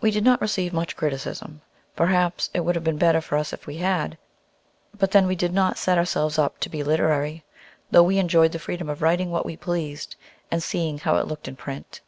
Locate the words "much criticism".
0.72-1.62